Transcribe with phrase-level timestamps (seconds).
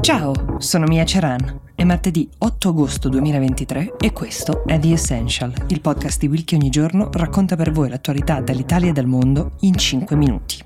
[0.00, 1.60] Ciao, sono Mia Ceran.
[1.74, 6.54] È martedì 8 agosto 2023 e questo è The Essential, il podcast di Will che
[6.54, 10.56] ogni giorno racconta per voi l'attualità dall'Italia e dal mondo in 5 minuti.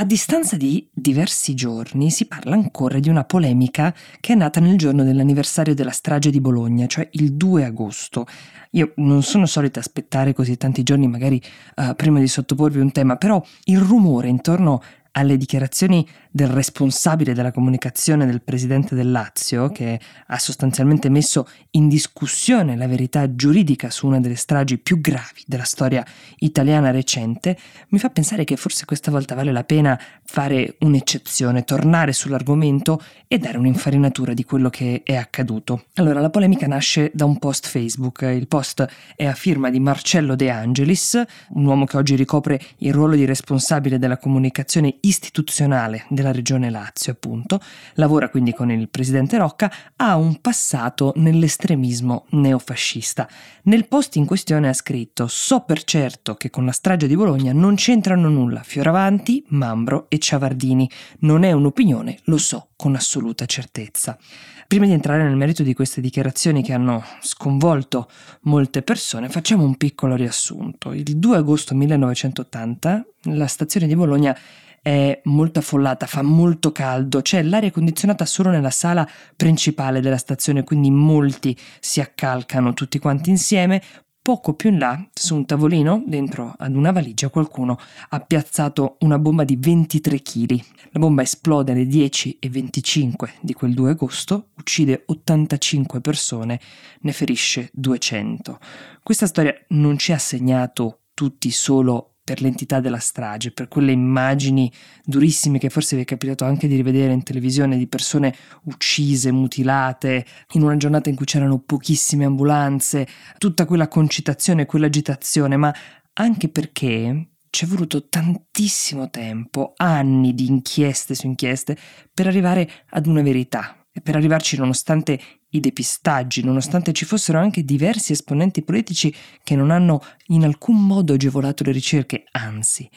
[0.00, 4.78] A distanza di diversi giorni si parla ancora di una polemica che è nata nel
[4.78, 8.24] giorno dell'anniversario della strage di Bologna, cioè il 2 agosto.
[8.70, 11.38] Io non sono solita aspettare così tanti giorni magari
[11.76, 14.80] uh, prima di sottoporvi un tema, però il rumore intorno
[15.12, 21.88] alle dichiarazioni del responsabile della comunicazione del presidente del Lazio, che ha sostanzialmente messo in
[21.88, 26.04] discussione la verità giuridica su una delle stragi più gravi della storia
[26.38, 32.12] italiana recente, mi fa pensare che forse questa volta vale la pena fare un'eccezione, tornare
[32.12, 35.86] sull'argomento e dare un'infarinatura di quello che è accaduto.
[35.94, 38.22] Allora, la polemica nasce da un post Facebook.
[38.22, 42.92] Il post è a firma di Marcello De Angelis, un uomo che oggi ricopre il
[42.92, 47.60] ruolo di responsabile della comunicazione istituzionale della regione Lazio, appunto,
[47.94, 53.28] lavora quindi con il presidente Rocca, ha un passato nell'estremismo neofascista.
[53.64, 57.52] Nel post in questione ha scritto: So per certo che con la strage di Bologna
[57.52, 60.90] non c'entrano nulla Fioravanti, Mambro e Ciavardini.
[61.20, 64.18] Non è un'opinione, lo so con assoluta certezza.
[64.66, 68.08] Prima di entrare nel merito di queste dichiarazioni che hanno sconvolto
[68.42, 70.92] molte persone, facciamo un piccolo riassunto.
[70.92, 74.36] Il 2 agosto 1980 la stazione di Bologna
[74.82, 80.64] è molto affollata, fa molto caldo, c'è l'aria condizionata solo nella sala principale della stazione,
[80.64, 83.82] quindi molti si accalcano tutti quanti insieme.
[84.22, 87.78] Poco più in là, su un tavolino, dentro ad una valigia, qualcuno
[88.10, 90.60] ha piazzato una bomba di 23 kg.
[90.90, 96.60] La bomba esplode alle 10.25 di quel 2 agosto, uccide 85 persone,
[97.00, 98.58] ne ferisce 200.
[99.02, 104.70] Questa storia non ci ha segnato tutti solo per l'entità della strage, per quelle immagini
[105.04, 110.24] durissime che forse vi è capitato anche di rivedere in televisione di persone uccise, mutilate,
[110.52, 113.06] in una giornata in cui c'erano pochissime ambulanze,
[113.38, 115.74] tutta quella concitazione, quell'agitazione, ma
[116.14, 121.76] anche perché ci è voluto tantissimo tempo, anni di inchieste su inchieste,
[122.14, 125.20] per arrivare ad una verità, e per arrivarci nonostante
[125.50, 131.14] i depistaggi, nonostante ci fossero anche diversi esponenti politici che non hanno in alcun modo
[131.14, 132.88] agevolato le ricerche, anzi,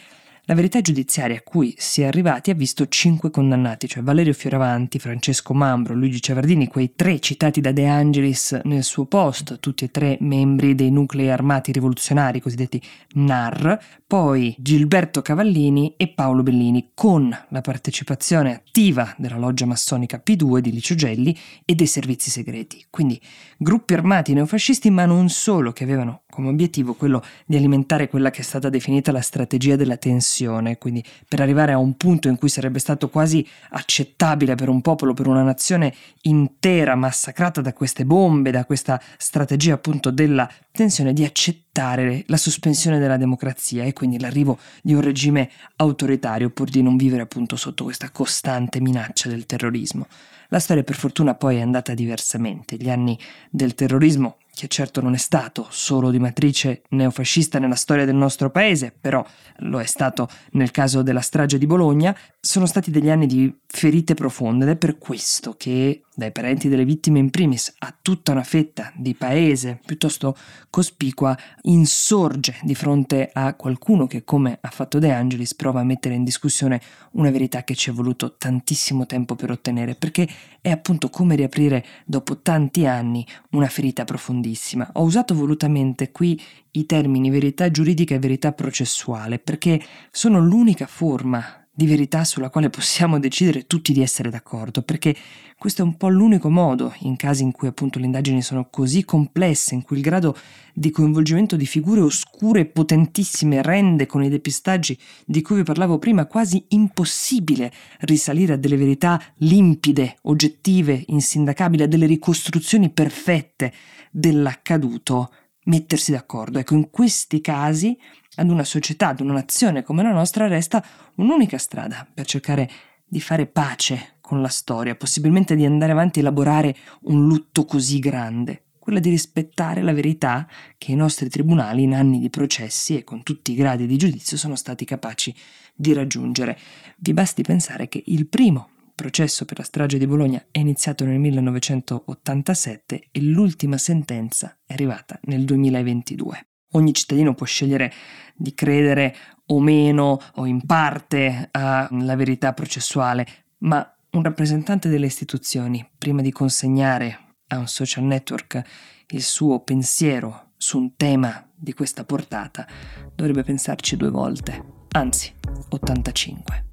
[0.46, 5.00] la verità giudiziaria a cui si è arrivati ha visto cinque condannati, cioè Valerio Fioravanti,
[5.00, 9.92] Francesco Mambro, Luigi Ciavardini, quei tre citati da De Angelis nel suo post, tutti e
[9.92, 12.82] tre membri dei nuclei armati rivoluzionari, cosiddetti
[13.14, 20.60] NAR, poi Gilberto Cavallini e Paolo Bellini, con la partecipazione attiva della loggia massonica P2
[20.60, 22.86] di Licio Gelli e dei servizi segreti.
[22.90, 23.20] Quindi
[23.58, 28.42] gruppi armati neofascisti, ma non solo, che avevano come obiettivo quello di alimentare quella che
[28.42, 30.32] è stata definita la strategia della tensione,
[30.78, 35.14] quindi per arrivare a un punto in cui sarebbe stato quasi accettabile per un popolo,
[35.14, 41.24] per una nazione intera massacrata da queste bombe, da questa strategia appunto della tensione, di
[41.24, 46.98] accettare la sospensione della democrazia e quindi l'arrivo di un regime autoritario pur di non
[46.98, 50.08] vivere appunto sotto questa costante minaccia del terrorismo.
[50.50, 52.76] La storia per fortuna poi è andata diversamente.
[52.76, 53.18] Gli anni
[53.50, 58.52] del terrorismo che certo non è stato solo di matrice neofascista nella storia del nostro
[58.52, 59.26] paese, però
[59.58, 64.14] lo è stato nel caso della strage di Bologna, sono stati degli anni di ferite
[64.14, 68.44] profonde ed è per questo che dai parenti delle vittime in primis a tutta una
[68.44, 70.38] fetta di paese piuttosto
[70.70, 76.14] cospicua insorge di fronte a qualcuno che come ha fatto De Angelis prova a mettere
[76.14, 76.80] in discussione
[77.14, 80.30] una verità che ci è voluto tantissimo tempo per ottenere perché
[80.62, 84.88] è appunto come riaprire dopo tanti anni una ferita profondissima.
[84.94, 86.40] Ho usato volutamente qui
[86.72, 89.82] i termini verità giuridica e verità processuale perché
[90.12, 95.16] sono l'unica forma di verità sulla quale possiamo decidere tutti di essere d'accordo, perché
[95.58, 99.04] questo è un po' l'unico modo, in casi in cui appunto le indagini sono così
[99.04, 100.38] complesse, in cui il grado
[100.72, 105.98] di coinvolgimento di figure oscure e potentissime rende con i depistaggi di cui vi parlavo
[105.98, 107.72] prima quasi impossibile
[108.02, 113.74] risalire a delle verità limpide, oggettive, insindacabili, a delle ricostruzioni perfette
[114.12, 115.32] dell'accaduto
[115.66, 116.60] mettersi d'accordo.
[116.60, 117.98] Ecco, in questi casi
[118.36, 120.84] ad una società, ad una nazione come la nostra resta
[121.16, 122.70] un'unica strada per cercare
[123.06, 128.00] di fare pace con la storia, possibilmente di andare avanti a elaborare un lutto così
[128.00, 133.04] grande, quella di rispettare la verità che i nostri tribunali in anni di processi e
[133.04, 135.34] con tutti i gradi di giudizio sono stati capaci
[135.76, 136.58] di raggiungere.
[136.98, 141.20] Vi basti pensare che il primo processo per la strage di Bologna è iniziato nel
[141.20, 146.48] 1987 e l'ultima sentenza è arrivata nel 2022.
[146.76, 147.92] Ogni cittadino può scegliere
[148.36, 149.16] di credere
[149.48, 153.28] o meno o in parte alla verità processuale,
[153.60, 158.62] ma un rappresentante delle istituzioni, prima di consegnare a un social network
[159.10, 162.68] il suo pensiero su un tema di questa portata,
[163.16, 165.32] dovrebbe pensarci due volte, anzi
[165.70, 166.73] 85.